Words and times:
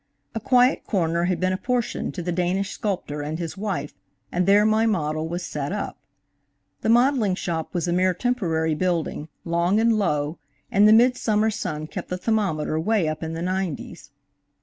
A 0.33 0.39
quiet 0.39 0.83
corner 0.87 1.25
had 1.25 1.39
been 1.39 1.53
apportioned 1.53 2.15
to 2.15 2.23
the 2.23 2.31
Danish 2.31 2.71
sculptor 2.71 3.21
and 3.21 3.37
his 3.37 3.55
wife, 3.55 3.93
and 4.31 4.47
there 4.47 4.65
my 4.65 4.87
model 4.87 5.27
was 5.27 5.45
set 5.45 5.71
up. 5.71 5.95
The 6.81 6.89
modeling 6.89 7.35
shop 7.35 7.75
was 7.75 7.87
a 7.87 7.93
mere 7.93 8.15
temporary 8.15 8.73
building, 8.73 9.27
long 9.45 9.79
and 9.79 9.93
low, 9.93 10.39
and 10.71 10.87
the 10.87 10.91
midsummer 10.91 11.51
sun 11.51 11.85
kept 11.85 12.09
the 12.09 12.17
thermometer 12.17 12.79
way 12.79 13.07
up 13.07 13.21
in 13.21 13.33
the 13.33 13.43
nineties. 13.43 14.09